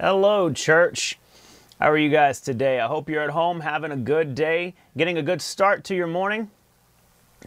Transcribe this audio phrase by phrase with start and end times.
[0.00, 1.20] Hello, church.
[1.78, 2.80] How are you guys today?
[2.80, 6.08] I hope you're at home having a good day, getting a good start to your
[6.08, 6.50] morning.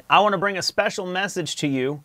[0.09, 2.03] I want to bring a special message to you.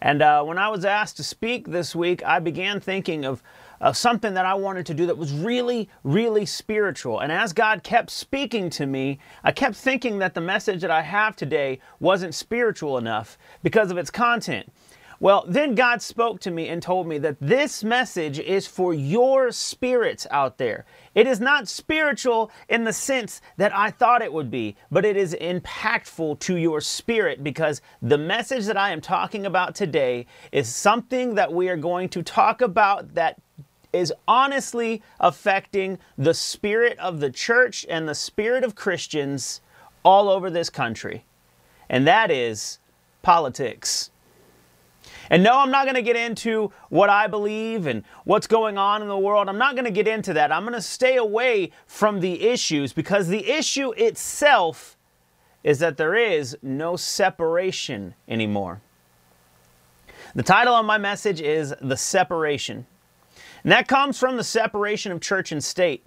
[0.00, 3.42] And uh, when I was asked to speak this week, I began thinking of,
[3.80, 7.18] of something that I wanted to do that was really, really spiritual.
[7.18, 11.02] And as God kept speaking to me, I kept thinking that the message that I
[11.02, 14.70] have today wasn't spiritual enough because of its content.
[15.22, 19.52] Well, then God spoke to me and told me that this message is for your
[19.52, 20.84] spirits out there.
[21.14, 25.16] It is not spiritual in the sense that I thought it would be, but it
[25.16, 30.74] is impactful to your spirit because the message that I am talking about today is
[30.74, 33.40] something that we are going to talk about that
[33.92, 39.60] is honestly affecting the spirit of the church and the spirit of Christians
[40.04, 41.24] all over this country.
[41.88, 42.80] And that is
[43.22, 44.10] politics.
[45.30, 49.02] And no, I'm not going to get into what I believe and what's going on
[49.02, 49.48] in the world.
[49.48, 50.52] I'm not going to get into that.
[50.52, 54.96] I'm going to stay away from the issues because the issue itself
[55.64, 58.80] is that there is no separation anymore.
[60.34, 62.86] The title of my message is The Separation.
[63.62, 66.04] And that comes from the separation of church and state.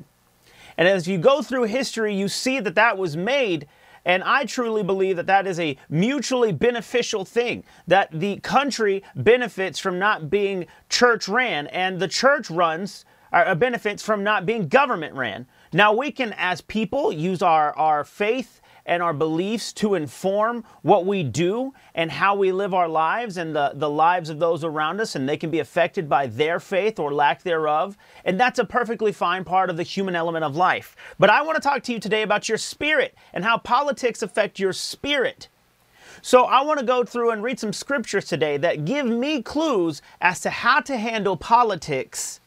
[0.78, 3.68] And as you go through history, you see that that was made
[4.06, 9.80] and I truly believe that that is a mutually beneficial thing, that the country benefits
[9.80, 15.16] from not being church ran, and the church runs uh, benefits from not being government
[15.16, 15.48] ran.
[15.74, 21.06] Now, we can, as people, use our, our faith and our beliefs to inform what
[21.06, 25.02] we do and how we live our lives and the, the lives of those around
[25.02, 27.98] us, and they can be affected by their faith or lack thereof.
[28.24, 30.96] And that's a perfectly fine part of the human element of life.
[31.18, 34.60] But I want to talk to you today about your spirit and how politics affect
[34.60, 35.48] your spirit.
[36.22, 40.02] So I want to go through and read some scriptures today that give me clues
[40.22, 42.40] as to how to handle politics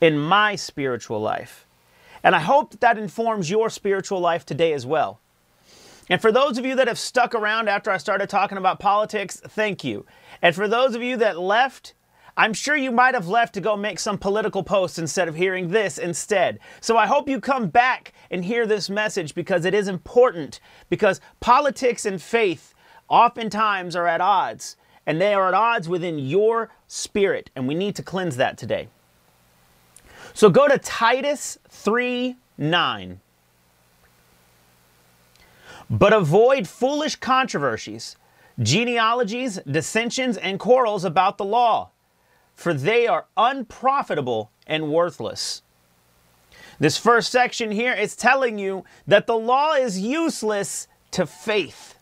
[0.00, 1.66] in my spiritual life.
[2.22, 5.20] And I hope that that informs your spiritual life today as well.
[6.08, 9.40] And for those of you that have stuck around after I started talking about politics,
[9.44, 10.06] thank you.
[10.40, 11.94] And for those of you that left,
[12.36, 15.70] I'm sure you might have left to go make some political posts instead of hearing
[15.70, 16.58] this instead.
[16.80, 20.60] So I hope you come back and hear this message because it is important.
[20.90, 22.74] Because politics and faith
[23.08, 24.76] oftentimes are at odds,
[25.06, 28.88] and they are at odds within your spirit, and we need to cleanse that today.
[30.34, 33.20] So go to Titus 3 9.
[35.88, 38.16] But avoid foolish controversies,
[38.60, 41.90] genealogies, dissensions, and quarrels about the law,
[42.54, 45.62] for they are unprofitable and worthless.
[46.78, 51.94] This first section here is telling you that the law is useless to faith.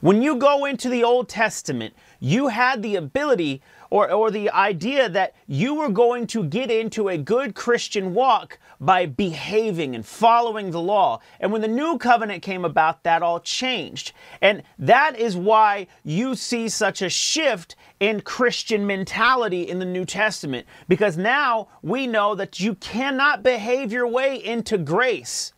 [0.00, 5.08] When you go into the Old Testament, you had the ability or, or the idea
[5.08, 10.70] that you were going to get into a good Christian walk by behaving and following
[10.70, 11.20] the law.
[11.40, 14.12] And when the new covenant came about, that all changed.
[14.40, 20.04] And that is why you see such a shift in Christian mentality in the New
[20.04, 25.52] Testament, because now we know that you cannot behave your way into grace.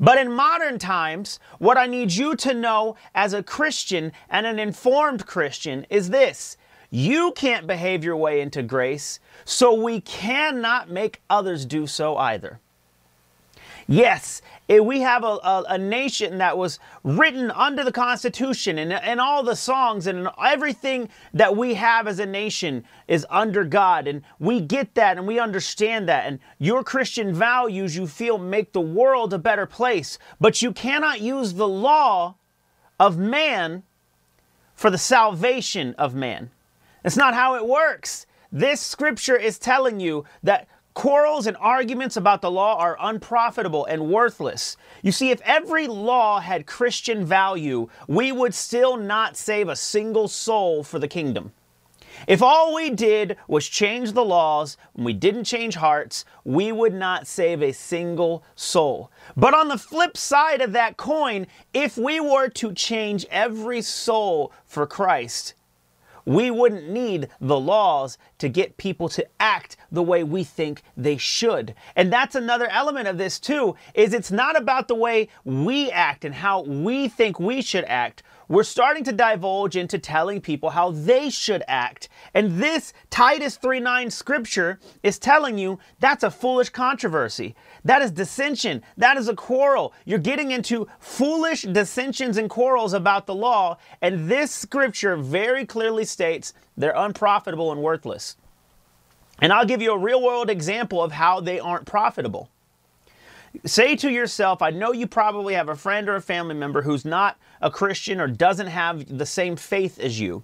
[0.00, 4.58] But in modern times, what I need you to know as a Christian and an
[4.58, 6.56] informed Christian is this
[6.94, 12.60] you can't behave your way into grace, so we cannot make others do so either.
[13.88, 18.92] Yes, eh, we have a, a, a, nation that was written under the Constitution and,
[18.92, 24.06] and all the songs and everything that we have as a nation is under God.
[24.06, 26.26] And we get that and we understand that.
[26.26, 30.18] And your Christian values, you feel, make the world a better place.
[30.38, 32.36] But you cannot use the law
[33.00, 33.82] of man
[34.74, 36.50] for the salvation of man.
[37.02, 38.26] That's not how it works.
[38.50, 44.10] This scripture is telling you that quarrels and arguments about the law are unprofitable and
[44.10, 44.76] worthless.
[45.02, 50.28] You see, if every law had Christian value, we would still not save a single
[50.28, 51.52] soul for the kingdom.
[52.28, 56.94] If all we did was change the laws and we didn't change hearts, we would
[56.94, 59.10] not save a single soul.
[59.36, 64.52] But on the flip side of that coin, if we were to change every soul
[64.66, 65.54] for Christ,
[66.24, 71.16] we wouldn't need the laws to get people to act the way we think they
[71.16, 71.74] should.
[71.96, 76.24] And that's another element of this too, is it's not about the way we act
[76.24, 78.22] and how we think we should act.
[78.52, 82.10] We're starting to divulge into telling people how they should act.
[82.34, 87.54] And this Titus 3:9 scripture is telling you that's a foolish controversy.
[87.82, 88.82] That is dissension.
[88.98, 89.94] That is a quarrel.
[90.04, 96.04] You're getting into foolish dissensions and quarrels about the law, and this scripture very clearly
[96.04, 98.36] states they're unprofitable and worthless.
[99.40, 102.50] And I'll give you a real world example of how they aren't profitable.
[103.66, 107.04] Say to yourself, I know you probably have a friend or a family member who's
[107.04, 110.42] not a Christian or doesn't have the same faith as you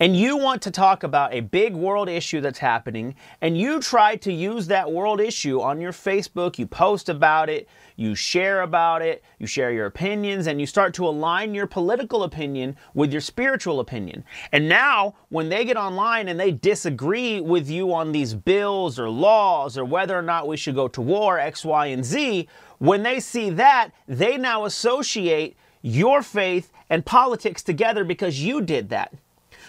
[0.00, 4.16] and you want to talk about a big world issue that's happening, and you try
[4.16, 9.02] to use that world issue on your Facebook, you post about it, you share about
[9.02, 13.20] it, you share your opinions, and you start to align your political opinion with your
[13.20, 14.24] spiritual opinion.
[14.50, 19.08] And now, when they get online and they disagree with you on these bills or
[19.08, 22.48] laws or whether or not we should go to war, X, Y, and Z,
[22.82, 28.88] when they see that, they now associate your faith and politics together because you did
[28.88, 29.14] that.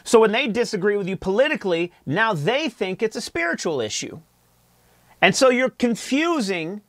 [0.04, 4.21] So when they disagree with you politically, now they think it's a spiritual issue.
[5.21, 6.81] And so you're confusing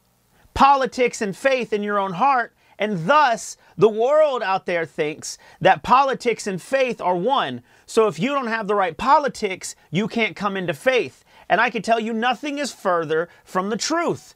[0.54, 2.54] politics and faith in your own heart.
[2.78, 7.62] And thus, the world out there thinks that politics and faith are one.
[7.84, 11.22] So if you don't have the right politics, you can't come into faith.
[11.50, 14.34] And I can tell you nothing is further from the truth.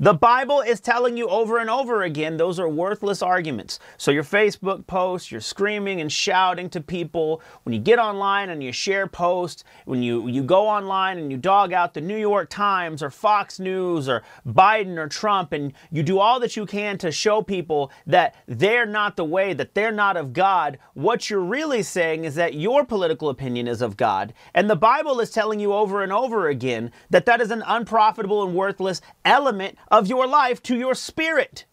[0.00, 3.80] The Bible is telling you over and over again those are worthless arguments.
[3.96, 7.42] So your Facebook posts, you're screaming and shouting to people.
[7.64, 11.36] When you get online and you share posts, when you, you go online and you
[11.36, 16.04] dog out the New York Times or Fox News or Biden or Trump, and you
[16.04, 19.90] do all that you can to show people that they're not the way, that they're
[19.90, 24.32] not of God, what you're really saying is that your political opinion is of God.
[24.54, 28.44] And the Bible is telling you over and over again that that is an unprofitable
[28.44, 31.64] and worthless element of your life to your spirit.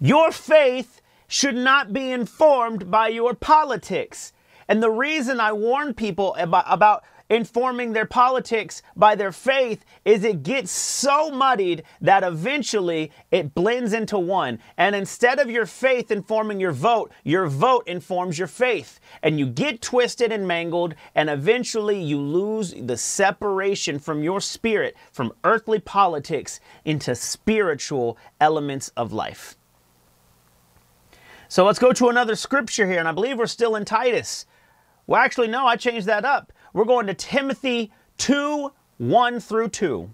[0.00, 4.32] Your faith should not be informed by your politics.
[4.68, 10.24] And the reason I warn people about, about informing their politics by their faith is
[10.24, 14.58] it gets so muddied that eventually it blends into one.
[14.76, 19.00] And instead of your faith informing your vote, your vote informs your faith.
[19.22, 24.96] And you get twisted and mangled, and eventually you lose the separation from your spirit,
[25.12, 29.56] from earthly politics, into spiritual elements of life.
[31.48, 34.46] So let's go to another scripture here, and I believe we're still in Titus.
[35.06, 36.52] Well, actually, no, I changed that up.
[36.74, 40.10] We're going to Timothy 2 1 through 2.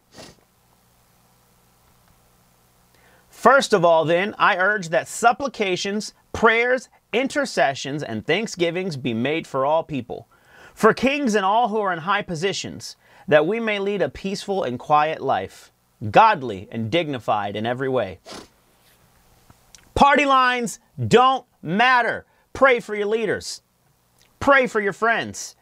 [3.30, 9.64] First of all, then, I urge that supplications, prayers, intercessions, and thanksgivings be made for
[9.64, 10.28] all people,
[10.74, 12.96] for kings and all who are in high positions,
[13.26, 15.72] that we may lead a peaceful and quiet life,
[16.10, 18.18] godly and dignified in every way.
[19.94, 20.78] Party lines
[21.08, 22.26] don't matter.
[22.52, 23.62] Pray for your leaders.
[24.38, 25.56] Pray for your friends.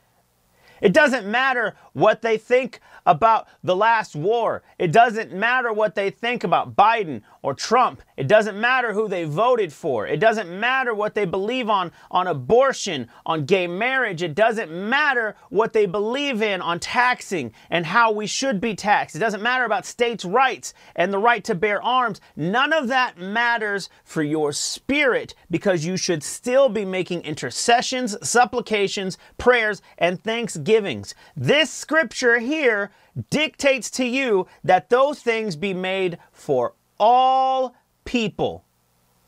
[0.80, 4.62] It doesn't matter what they think about the last war.
[4.78, 8.02] It doesn't matter what they think about Biden or Trump.
[8.18, 10.06] It doesn't matter who they voted for.
[10.06, 14.22] It doesn't matter what they believe on on abortion, on gay marriage.
[14.22, 19.16] It doesn't matter what they believe in on taxing and how we should be taxed.
[19.16, 22.20] It doesn't matter about states' rights and the right to bear arms.
[22.36, 29.16] None of that matters for your spirit because you should still be making intercessions, supplications,
[29.38, 31.14] prayers, and thanksgivings.
[31.34, 32.90] This scripture here
[33.30, 37.74] dictates to you that those things be made for all
[38.04, 38.64] people.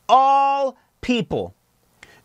[0.08, 1.54] All people.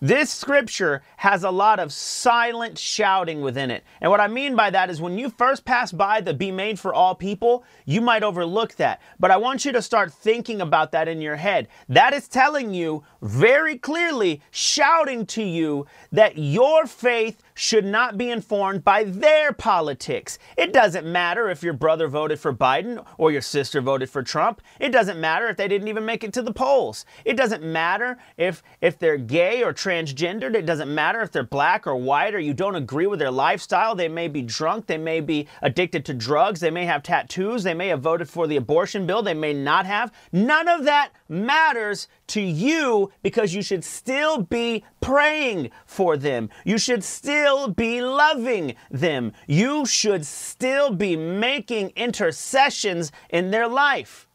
[0.06, 3.84] This scripture has a lot of silent shouting within it.
[4.02, 6.80] And what I mean by that is when you first pass by the be made
[6.80, 9.02] for all people, you might overlook that.
[9.19, 11.69] But I want you to start thinking about that in your head.
[11.90, 18.30] That is telling you very clearly, shouting to you that your faith should not be
[18.30, 20.38] informed by their politics.
[20.56, 24.62] It doesn't matter if your brother voted for Biden or your sister voted for Trump.
[24.80, 27.06] It doesn't matter if they didn't even make it to the polls.
[27.24, 30.56] It doesn't matter if if they're gay or transgendered.
[30.56, 33.95] It doesn't matter if they're black or white or you don't agree with their lifestyle.
[33.95, 37.73] They may be drunk, they may be addicted to drugs, they may have tattoos, they
[37.73, 40.11] may have voted for the abortion bill, they may not have.
[40.31, 46.49] None of that matters to you because you should still be praying for them.
[46.64, 49.33] You should still be loving them.
[49.47, 54.28] You should still be making intercessions in their life.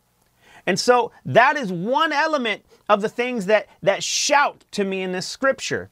[0.67, 5.12] And so that is one element of the things that, that shout to me in
[5.12, 5.90] this scripture.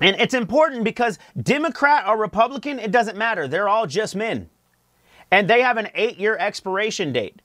[0.00, 3.46] And it's important because Democrat or Republican, it doesn't matter.
[3.46, 4.50] They're all just men.
[5.30, 7.40] And they have an eight year expiration date.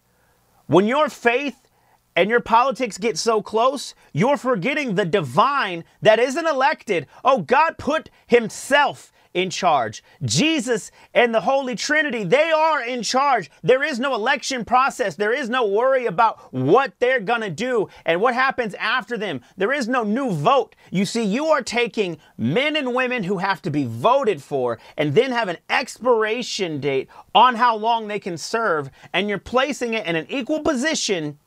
[0.66, 1.70] When your faith
[2.16, 7.06] and your politics get so close, you're forgetting the divine that isn't elected.
[7.24, 10.04] Oh, God put Himself in charge.
[10.24, 13.52] Jesus and the Holy Trinity, they are in charge.
[13.62, 15.16] There is no election process.
[15.16, 19.42] There is no worry about what they're going to do and what happens after them.
[19.56, 20.76] There is no new vote.
[20.90, 25.14] You see, you are taking men and women who have to be voted for and
[25.14, 30.06] then have an expiration date on how long they can serve, and you're placing it
[30.06, 31.38] in an equal position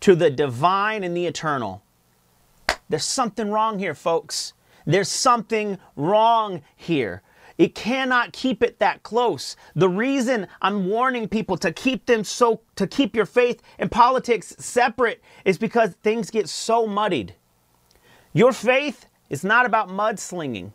[0.00, 1.82] to the divine and the eternal.
[2.88, 4.52] There's something wrong here, folks.
[4.86, 7.22] There's something wrong here.
[7.56, 9.56] It cannot keep it that close.
[9.74, 14.54] The reason I'm warning people to keep them so, to keep your faith and politics
[14.58, 17.34] separate is because things get so muddied.
[18.32, 20.72] Your faith is not about mudslinging.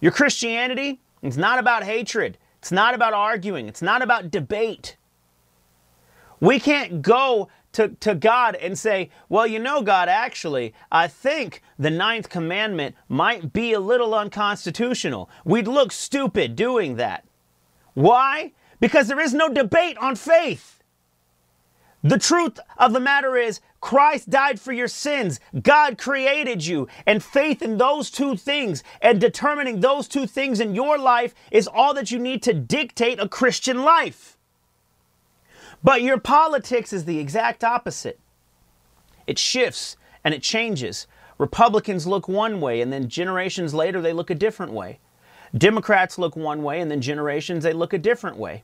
[0.00, 2.38] Your Christianity is not about hatred.
[2.58, 3.68] It's not about arguing.
[3.68, 4.96] It's not about debate.
[6.40, 11.62] We can't go to, to God and say, well, you know, God, actually, I think
[11.78, 15.30] the ninth commandment might be a little unconstitutional.
[15.44, 17.24] We'd look stupid doing that.
[17.94, 18.52] Why?
[18.80, 20.82] Because there is no debate on faith.
[22.04, 25.38] The truth of the matter is, Christ died for your sins.
[25.62, 26.88] God created you.
[27.06, 31.68] And faith in those two things and determining those two things in your life is
[31.68, 34.36] all that you need to dictate a Christian life.
[35.82, 38.18] But your politics is the exact opposite.
[39.26, 41.06] It shifts and it changes.
[41.38, 45.00] Republicans look one way, and then generations later, they look a different way.
[45.56, 48.62] Democrats look one way, and then generations, they look a different way.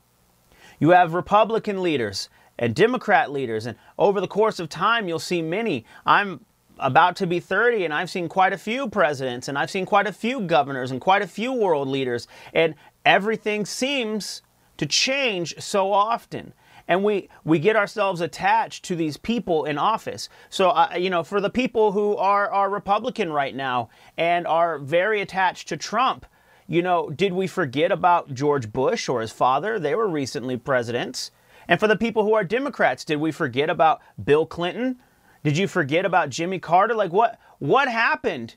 [0.78, 5.42] You have Republican leaders and Democrat leaders, and over the course of time, you'll see
[5.42, 5.84] many.
[6.06, 6.44] I'm
[6.78, 10.06] about to be 30 and I've seen quite a few presidents and I've seen quite
[10.06, 14.42] a few governors and quite a few world leaders and everything seems
[14.76, 16.52] to change so often
[16.88, 20.28] and we we get ourselves attached to these people in office.
[20.48, 24.78] So uh, you know, for the people who are are Republican right now and are
[24.78, 26.26] very attached to Trump,
[26.66, 29.78] you know, did we forget about George Bush or his father?
[29.78, 31.30] They were recently presidents.
[31.68, 34.98] And for the people who are Democrats, did we forget about Bill Clinton?
[35.44, 36.94] Did you forget about Jimmy Carter?
[36.94, 38.56] Like what what happened?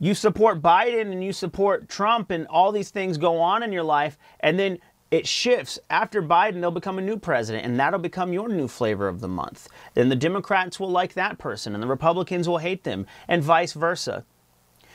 [0.00, 3.84] You support Biden and you support Trump and all these things go on in your
[3.84, 4.78] life and then
[5.10, 5.78] it shifts.
[5.90, 9.28] After Biden, they'll become a new president, and that'll become your new flavor of the
[9.28, 9.68] month.
[9.94, 13.72] Then the Democrats will like that person, and the Republicans will hate them, and vice
[13.72, 14.24] versa.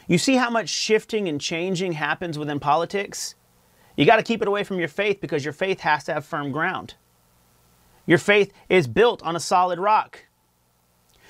[0.08, 3.36] You see how much shifting and changing happens within politics?
[3.96, 6.26] You got to keep it away from your faith because your faith has to have
[6.26, 6.96] firm ground.
[8.06, 10.26] Your faith is built on a solid rock.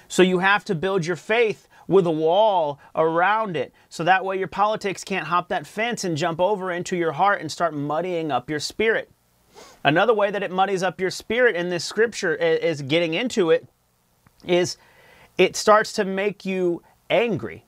[0.07, 3.73] So you have to build your faith with a wall around it.
[3.89, 7.41] So that way your politics can't hop that fence and jump over into your heart
[7.41, 9.11] and start muddying up your spirit.
[9.83, 13.67] Another way that it muddies up your spirit in this scripture is getting into it
[14.45, 14.77] is
[15.37, 17.65] it starts to make you angry.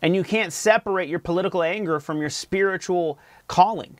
[0.00, 3.98] And you can't separate your political anger from your spiritual calling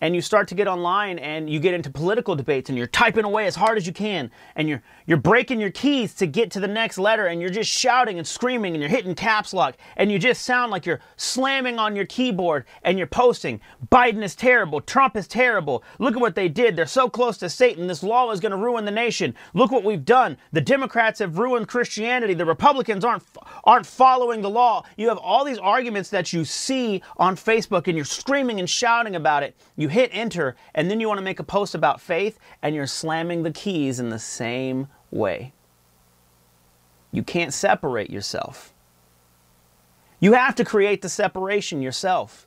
[0.00, 3.24] and you start to get online and you get into political debates and you're typing
[3.24, 6.60] away as hard as you can and you're you're breaking your keys to get to
[6.60, 10.10] the next letter and you're just shouting and screaming and you're hitting caps lock and
[10.10, 14.80] you just sound like you're slamming on your keyboard and you're posting Biden is terrible,
[14.80, 15.82] Trump is terrible.
[15.98, 16.76] Look at what they did.
[16.76, 17.86] They're so close to Satan.
[17.86, 19.34] This law is going to ruin the nation.
[19.54, 20.36] Look what we've done.
[20.52, 22.34] The Democrats have ruined Christianity.
[22.34, 23.24] The Republicans aren't
[23.64, 24.84] aren't following the law.
[24.96, 29.16] You have all these arguments that you see on Facebook and you're screaming and shouting
[29.16, 29.56] about it.
[29.76, 32.86] You hit enter, and then you want to make a post about faith, and you're
[32.86, 35.52] slamming the keys in the same way.
[37.12, 38.72] You can't separate yourself.
[40.20, 42.46] You have to create the separation yourself.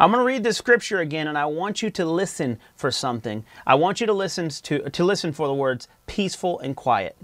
[0.00, 3.44] I'm going to read this scripture again and I want you to listen for something.
[3.66, 7.16] I want you to listen to to listen for the words peaceful and quiet.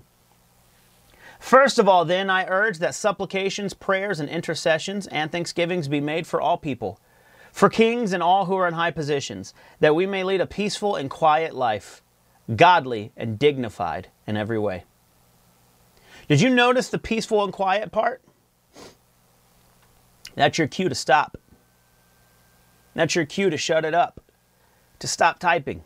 [1.39, 6.27] First of all, then I urge that supplications, prayers and intercessions and thanksgivings be made
[6.27, 6.99] for all people
[7.55, 10.97] for kings and all who are in high positions, that we may lead a peaceful
[10.97, 12.03] and quiet life,
[12.57, 14.83] godly and dignified in every way.
[16.27, 18.23] Did you notice the peaceful and quiet part?
[20.35, 21.39] That's your cue to stop.
[22.93, 24.21] That's your cue to shut it up,
[24.99, 25.85] to stop typing.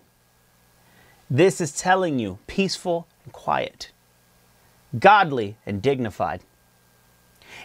[1.29, 3.93] This is telling you peaceful and quiet,
[4.99, 6.41] godly and dignified.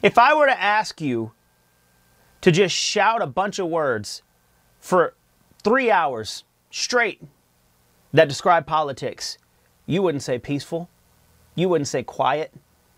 [0.01, 1.31] If I were to ask you
[2.43, 4.21] to just shout a bunch of words
[4.77, 5.13] for
[5.63, 7.23] three hours straight
[8.11, 9.37] that describe politics,
[9.85, 10.89] you wouldn't say peaceful.
[11.55, 12.53] You wouldn't say quiet.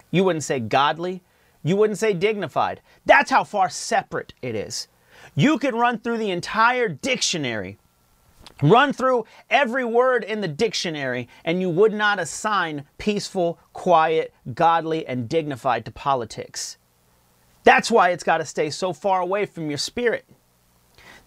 [0.09, 1.21] You wouldn't say godly.
[1.61, 2.81] You wouldn't say dignified.
[3.05, 4.87] That's how far separate it is.
[5.35, 7.77] You could run through the entire dictionary,
[8.63, 15.05] run through every word in the dictionary, and you would not assign peaceful, quiet, godly,
[15.05, 16.77] and dignified to politics.
[17.65, 20.25] That's why it's got to stay so far away from your spirit.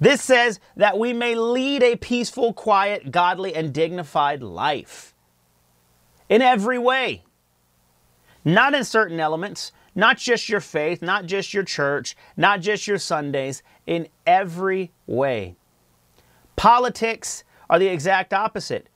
[0.01, 5.15] This says that we may lead a peaceful, quiet, godly, and dignified life.
[6.29, 7.25] In every way.
[8.45, 12.99] Not in certain elements, not just your faith, not just your church, not just your
[12.99, 15.57] Sundays, in every way.
[16.55, 18.89] Politics are the exact opposite.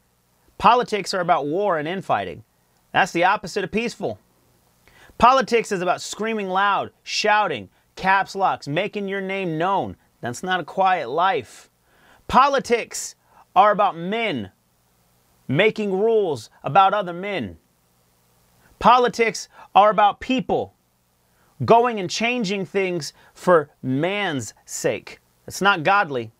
[0.58, 2.44] Politics are about war and infighting.
[2.92, 4.20] That's the opposite of peaceful.
[5.18, 9.96] Politics is about screaming loud, shouting, caps locks, making your name known.
[10.20, 11.70] That's not a quiet life.
[12.28, 13.14] Politics
[13.54, 14.50] are about men
[15.48, 17.58] making rules about other men.
[18.78, 20.74] Politics are about people
[21.64, 25.20] going and changing things for man's sake.
[25.46, 26.32] It's not godly.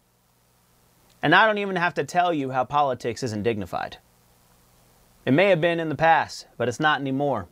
[1.23, 3.99] And I don't even have to tell you how politics isn't dignified.
[5.25, 7.47] It may have been in the past, but it's not anymore.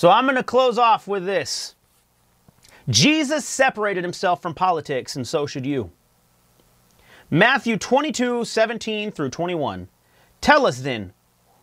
[0.00, 1.74] So I'm going to close off with this.
[2.88, 5.90] Jesus separated himself from politics, and so should you.
[7.28, 9.88] Matthew 22, 17 through 21.
[10.40, 11.12] Tell us then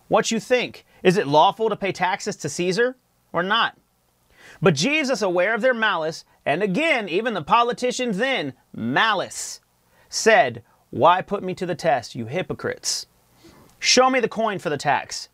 [0.08, 0.86] what you think.
[1.02, 2.96] Is it lawful to pay taxes to Caesar
[3.34, 3.76] or not?
[4.62, 9.62] But Jesus, aware of their malice, and again, even the politicians then, malice,
[10.10, 13.08] said, Why put me to the test, you hypocrites?
[13.80, 15.30] Show me the coin for the tax.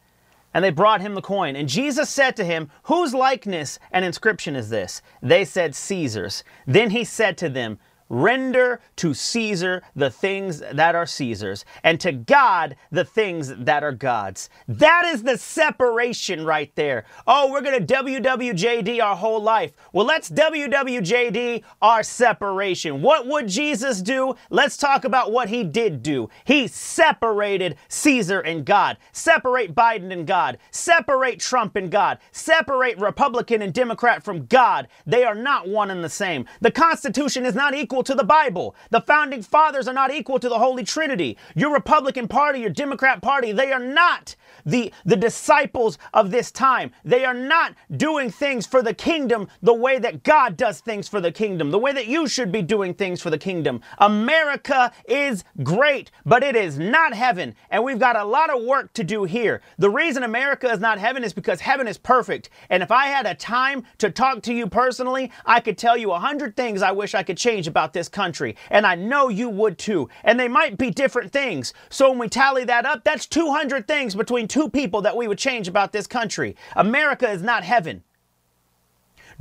[0.53, 1.55] And they brought him the coin.
[1.55, 5.01] And Jesus said to him, Whose likeness and inscription is this?
[5.21, 6.43] They said, Caesar's.
[6.67, 7.79] Then he said to them,
[8.13, 13.91] Render to Caesar the things that are Caesar's, and to God the things that are
[13.91, 14.51] God's.
[14.67, 17.05] That is the separation right there.
[17.25, 19.71] Oh, we're going to WWJD our whole life.
[19.93, 23.01] Well, let's WWJD our separation.
[23.01, 24.35] What would Jesus do?
[24.51, 26.29] Let's talk about what he did do.
[26.45, 33.63] He separated Caesar and God, separate Biden and God, separate Trump and God, separate Republican
[33.63, 34.87] and Democrat from God.
[35.07, 36.45] They are not one and the same.
[36.61, 38.75] The Constitution is not equal to the Bible.
[38.89, 41.37] The founding fathers are not equal to the Holy Trinity.
[41.55, 46.91] Your Republican Party, your Democrat Party, they are not the, the disciples of this time.
[47.03, 51.21] They are not doing things for the kingdom the way that God does things for
[51.21, 53.81] the kingdom, the way that you should be doing things for the kingdom.
[53.99, 57.55] America is great, but it is not heaven.
[57.69, 59.61] And we've got a lot of work to do here.
[59.77, 62.49] The reason America is not heaven is because heaven is perfect.
[62.69, 66.11] And if I had a time to talk to you personally, I could tell you
[66.11, 68.55] a hundred things I wish I could change about this country.
[68.69, 70.09] And I know you would too.
[70.23, 71.73] And they might be different things.
[71.89, 75.39] So when we tally that up, that's 200 things between two people that we would
[75.39, 76.55] change about this country.
[76.75, 78.03] America is not heaven.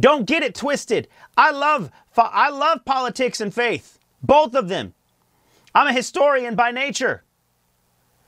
[0.00, 1.06] Don't get it twisted.
[1.36, 3.98] I love I love politics and faith.
[4.22, 4.94] Both of them.
[5.74, 7.24] I'm a historian by nature.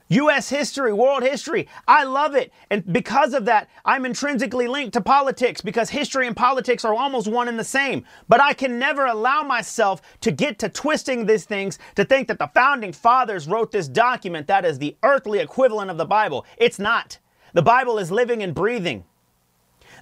[0.09, 0.49] U.S.
[0.49, 1.67] history, world history.
[1.87, 2.53] I love it.
[2.69, 7.27] And because of that, I'm intrinsically linked to politics because history and politics are almost
[7.27, 8.05] one and the same.
[8.29, 12.39] But I can never allow myself to get to twisting these things to think that
[12.39, 16.45] the founding fathers wrote this document that is the earthly equivalent of the Bible.
[16.57, 17.17] It's not.
[17.53, 19.05] The Bible is living and breathing.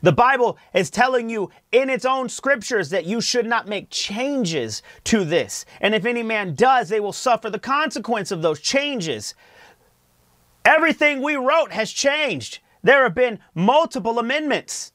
[0.01, 4.81] The Bible is telling you in its own scriptures that you should not make changes
[5.05, 5.65] to this.
[5.79, 9.33] And if any man does, they will suffer the consequence of those changes.
[10.65, 12.60] Everything we wrote has changed.
[12.84, 14.93] There have been multiple amendments.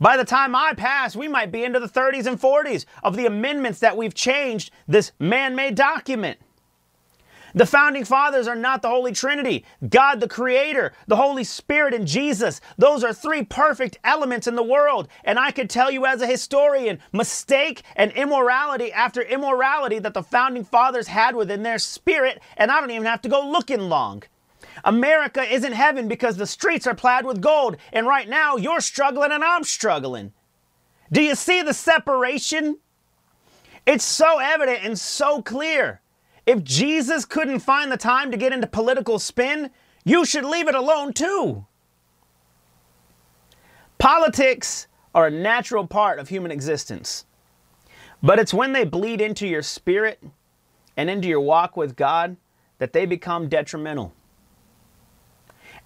[0.00, 3.26] By the time I pass, we might be into the 30s and 40s of the
[3.26, 6.38] amendments that we've changed this man made document.
[7.54, 9.64] The founding fathers are not the Holy Trinity.
[9.88, 12.60] God, the Creator, the Holy Spirit, and Jesus.
[12.76, 15.08] Those are three perfect elements in the world.
[15.24, 20.22] And I could tell you as a historian, mistake and immorality after immorality that the
[20.22, 24.22] founding fathers had within their spirit, and I don't even have to go looking long.
[24.84, 29.32] America isn't heaven because the streets are plaid with gold, and right now you're struggling
[29.32, 30.32] and I'm struggling.
[31.10, 32.78] Do you see the separation?
[33.86, 36.00] It's so evident and so clear.
[36.46, 39.70] If Jesus couldn't find the time to get into political spin,
[40.04, 41.66] you should leave it alone too.
[43.98, 47.26] Politics are a natural part of human existence,
[48.22, 50.22] but it's when they bleed into your spirit
[50.96, 52.36] and into your walk with God
[52.78, 54.14] that they become detrimental.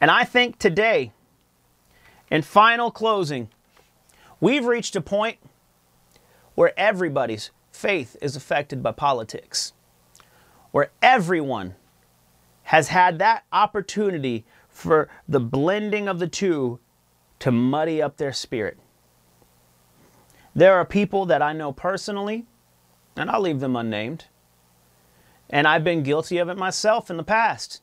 [0.03, 1.12] And I think today,
[2.29, 3.51] in final closing,
[4.41, 5.38] we've reached a point
[6.57, 9.75] where everybody's faith is affected by politics,
[10.73, 11.77] where everyone
[12.65, 16.81] has had that opportunity for the blending of the two
[17.38, 18.79] to muddy up their spirit.
[20.53, 22.45] There are people that I know personally,
[23.15, 24.25] and I'll leave them unnamed,
[25.49, 27.83] and I've been guilty of it myself in the past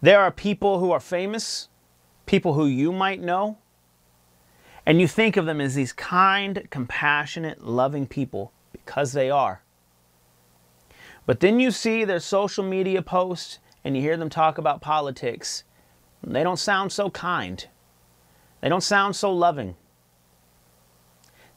[0.00, 1.68] there are people who are famous,
[2.26, 3.58] people who you might know,
[4.86, 9.62] and you think of them as these kind, compassionate, loving people because they are.
[11.26, 15.64] But then you see their social media posts and you hear them talk about politics.
[16.22, 17.66] They don't sound so kind.
[18.60, 19.76] They don't sound so loving.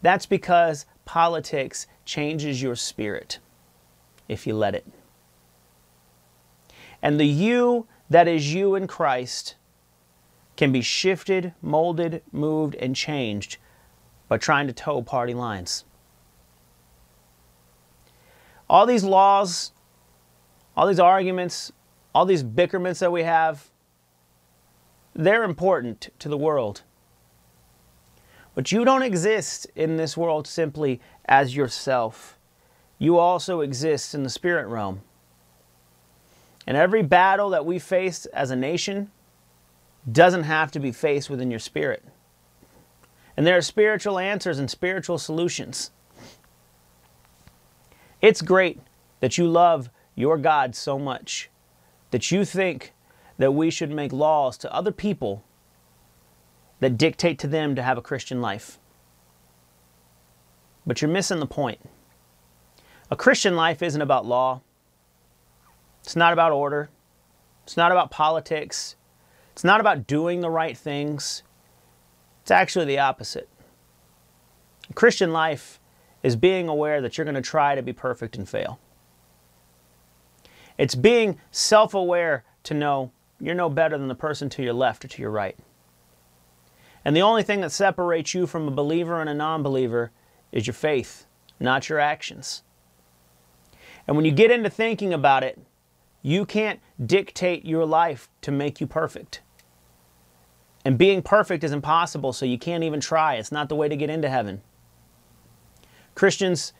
[0.02, 3.40] That's because politics changes your spirit
[4.28, 4.86] if you let it.
[7.02, 9.56] And the you that is you in Christ
[10.58, 13.56] can be shifted, molded, moved, and changed
[14.28, 15.86] by trying to toe party lines.
[18.70, 19.72] All these laws,
[20.76, 21.72] all these arguments,
[22.14, 23.70] all these bickerments that we have,
[25.14, 26.82] they're important to the world.
[28.56, 32.38] But you don't exist in this world simply as yourself.
[33.00, 35.02] You also exist in the spirit realm.
[36.68, 39.12] And every battle that we face as a nation
[40.12, 42.04] doesn't have to be faced within your spirit.
[43.36, 45.92] And there are spiritual answers and spiritual solutions.
[48.22, 48.80] It's great
[49.20, 51.50] that you love your God so much
[52.12, 52.94] that you think
[53.38, 55.44] that we should make laws to other people
[56.80, 58.78] that dictate to them to have a Christian life.
[60.86, 61.80] But you're missing the point.
[63.10, 64.62] A Christian life isn't about law,
[66.04, 66.90] it's not about order,
[67.64, 68.96] it's not about politics,
[69.54, 71.44] it's not about doing the right things.
[72.42, 73.48] It's actually the opposite.
[74.96, 75.80] Christian life
[76.24, 78.80] is being aware that you're going to try to be perfect and fail.
[80.78, 85.06] It's being self aware to know you're no better than the person to your left
[85.06, 85.58] or to your right.
[87.04, 90.12] And the only thing that separates you from a believer and a non believer
[90.52, 91.26] is your faith,
[91.60, 92.64] not your actions.
[94.08, 95.60] And when you get into thinking about it,
[96.22, 99.42] you can't dictate your life to make you perfect.
[100.84, 103.36] And being perfect is impossible, so you can't even try.
[103.36, 104.62] It's not the way to get into heaven.
[106.16, 106.74] Christians,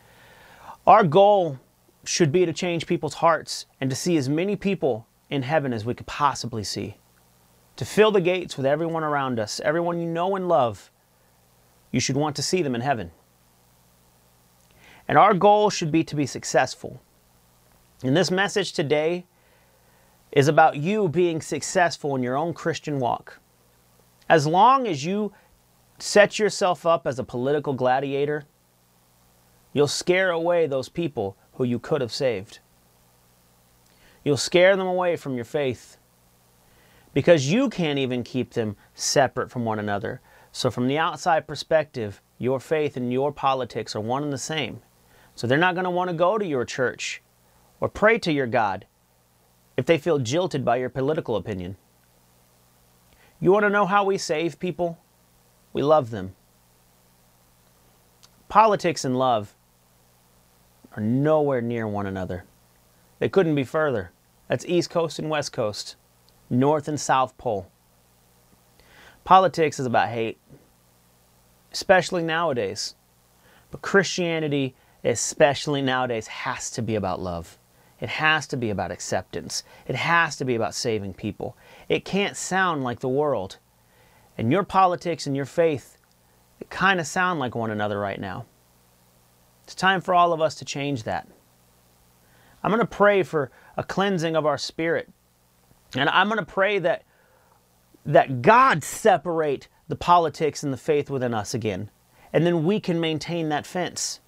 [0.86, 1.60] our goal
[2.04, 5.86] should be to change people's hearts and to see as many people in heaven as
[5.86, 6.98] we could possibly see
[7.82, 10.92] to fill the gates with everyone around us, everyone you know and love.
[11.92, 13.12] You should want to see them in heaven.
[15.08, 17.02] And our goal should be to be successful.
[18.04, 19.26] And this message today
[20.32, 23.40] is about you being successful in your own Christian walk.
[24.30, 25.34] As long as you
[26.00, 28.46] set yourself up as a political gladiator,
[29.74, 32.60] you'll scare away those people who you could have saved.
[34.24, 35.98] You'll scare them away from your faith
[37.14, 40.22] because you can't even keep them separate from one another.
[40.54, 44.82] So, from the outside perspective, your faith and your politics are one and the same.
[45.36, 47.22] So, they're not going to want to go to your church
[47.80, 48.86] or pray to your God
[49.82, 51.76] if they feel jilted by your political opinion.
[53.40, 55.00] You want to know how we save people?
[55.74, 56.36] We love them.
[58.48, 59.56] Politics and love
[60.96, 62.46] are nowhere near one another.
[63.18, 64.12] They couldn't be further.
[64.48, 65.96] That's East Coast and West Coast.
[66.48, 67.68] North and South Pole.
[69.24, 70.38] Politics is about hate,
[71.72, 72.94] especially nowadays.
[73.72, 77.58] But Christianity, especially nowadays, has to be about love.
[78.02, 79.64] It has to be about acceptance.
[79.88, 81.56] It has to be about saving people.
[81.88, 83.58] It can't sound like the world.
[84.38, 85.98] And your politics and your faith,
[86.60, 88.46] it kind of sound like one another right now.
[89.64, 91.28] It's time for all of us to change that.
[92.64, 95.10] I'm going to pray for a cleansing of our spirit
[95.96, 97.04] and I'm going to pray that
[98.06, 101.92] that God separate the politics and the faith within us again.
[102.34, 104.22] And then we can maintain that fence.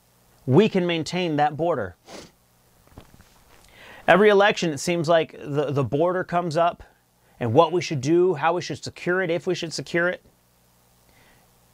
[0.45, 1.95] We can maintain that border.
[4.07, 6.83] Every election, it seems like the, the border comes up
[7.39, 10.23] and what we should do, how we should secure it, if we should secure it.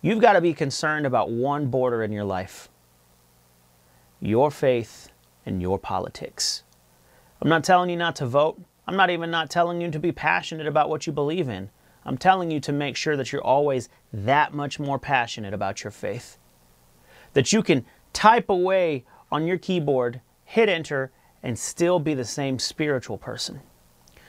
[0.01, 2.69] You've got to be concerned about one border in your life
[4.21, 5.09] your faith
[5.45, 6.63] and your politics.
[7.41, 8.61] I'm not telling you not to vote.
[8.85, 11.69] I'm not even not telling you to be passionate about what you believe in.
[12.03, 15.91] I'm telling you to make sure that you're always that much more passionate about your
[15.91, 16.37] faith.
[17.33, 21.11] That you can type away on your keyboard, hit enter,
[21.43, 23.62] and still be the same spiritual person.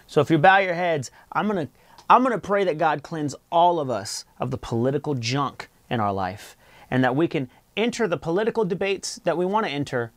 [0.06, 1.72] So if you bow your heads, I'm going to
[2.08, 6.00] I'm going to pray that God cleanse all of us of the political junk in
[6.00, 6.56] our life
[6.90, 10.10] and that we can enter the political debates that we want to enter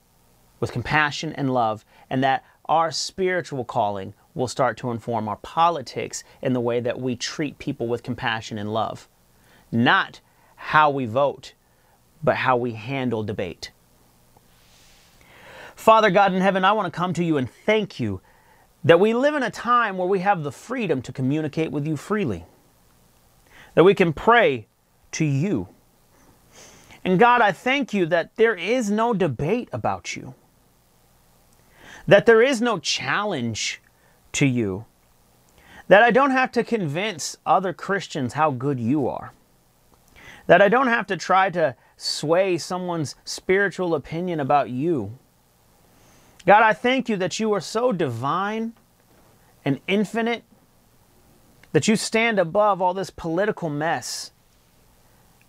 [0.59, 6.23] with compassion and love and that our spiritual calling will start to inform our politics
[6.41, 9.07] in the way that we treat people with compassion and love.
[9.71, 10.19] Not
[10.55, 11.53] how we vote,
[12.23, 13.71] but how we handle debate.
[15.75, 18.21] Father God in heaven, I want to come to you and thank you
[18.83, 21.95] that we live in a time where we have the freedom to communicate with you
[21.95, 22.45] freely,
[23.75, 24.67] that we can pray
[25.13, 25.67] to you.
[27.05, 30.33] And God, I thank you that there is no debate about you
[32.07, 33.81] that there is no challenge
[34.33, 34.85] to you,
[35.87, 39.31] that I don't have to convince other Christians how good you are,
[40.47, 45.17] that I don't have to try to sway someone's spiritual opinion about you.
[46.45, 48.73] God, I thank you that you are so divine
[49.63, 50.43] and infinite
[51.71, 54.31] that you stand above all this political mess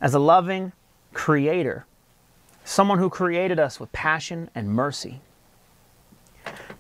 [0.01, 0.73] as a loving
[1.13, 1.87] creator,
[2.65, 5.21] someone who created us with passion and mercy.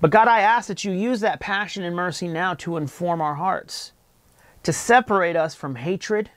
[0.00, 3.34] But God, I ask that you use that passion and mercy now to inform our
[3.34, 3.92] hearts,
[4.62, 6.30] to separate us from hatred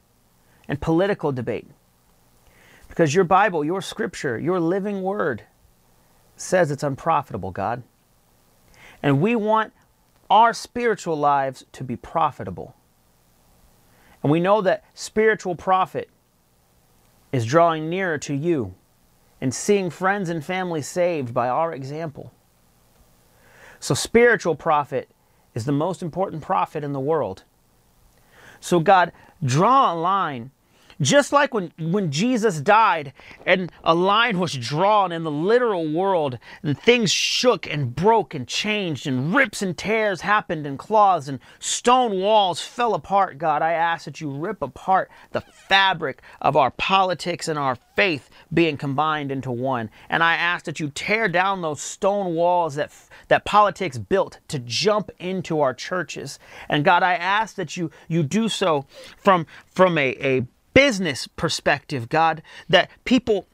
[0.67, 1.67] and political debate.
[2.87, 5.43] Because your Bible, your scripture, your living word
[6.37, 7.83] says it's unprofitable, God.
[9.03, 9.73] And we want
[10.29, 12.75] our spiritual lives to be profitable.
[14.23, 16.09] And we know that spiritual profit
[17.31, 18.73] is drawing nearer to you
[19.39, 22.31] and seeing friends and family saved by our example.
[23.79, 25.09] So, spiritual profit
[25.53, 27.43] is the most important profit in the world.
[28.59, 29.11] So, God,
[29.43, 30.51] draw a line
[31.01, 33.13] just like when, when Jesus died
[33.45, 38.47] and a line was drawn in the literal world and things shook and broke and
[38.47, 43.73] changed and rips and tears happened and claws and stone walls fell apart, God, I
[43.73, 49.31] ask that you rip apart the fabric of our politics and our faith being combined
[49.31, 49.89] into one.
[50.09, 52.91] And I ask that you tear down those stone walls that,
[53.27, 56.39] that politics built to jump into our churches.
[56.69, 58.85] And God, I ask that you, you do so
[59.17, 63.47] from, from a, a business perspective, God, that people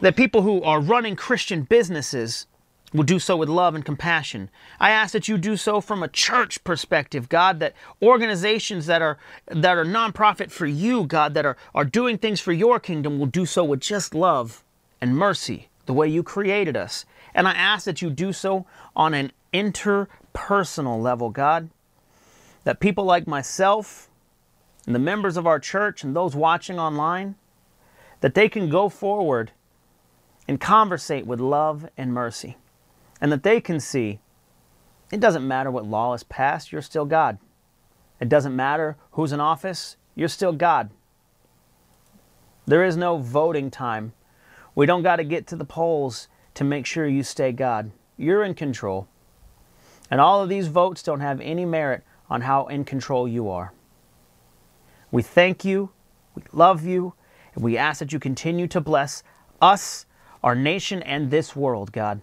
[0.00, 2.46] that people who are running Christian businesses
[2.94, 4.48] will do so with love and compassion.
[4.80, 9.18] I ask that you do so from a church perspective, God, that organizations that are
[9.48, 13.26] that are nonprofit for you, God, that are, are doing things for your kingdom will
[13.26, 14.64] do so with just love
[14.98, 17.04] and mercy, the way you created us.
[17.34, 18.64] And I ask that you do so
[18.96, 21.68] on an interpersonal level, God.
[22.64, 24.08] That people like myself,
[24.86, 27.36] and the members of our church and those watching online
[28.20, 29.52] that they can go forward
[30.48, 32.56] and conversate with love and mercy.
[33.20, 34.20] And that they can see
[35.12, 37.38] it doesn't matter what law is passed, you're still God.
[38.18, 40.90] It doesn't matter who's in office, you're still God.
[42.66, 44.14] There is no voting time.
[44.74, 47.90] We don't got to get to the polls to make sure you stay God.
[48.16, 49.08] You're in control.
[50.10, 53.72] And all of these votes don't have any merit on how in control you are.
[55.12, 55.90] We thank you,
[56.34, 57.14] we love you,
[57.54, 59.22] and we ask that you continue to bless
[59.60, 60.06] us,
[60.42, 62.20] our nation, and this world, God.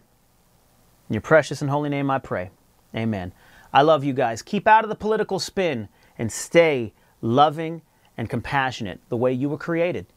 [1.07, 2.49] In your precious and holy name I pray.
[2.95, 3.31] Amen.
[3.71, 4.41] I love you guys.
[4.41, 7.83] Keep out of the political spin and stay loving
[8.17, 10.07] and compassionate the way you were created.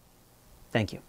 [0.72, 1.00] Thank you.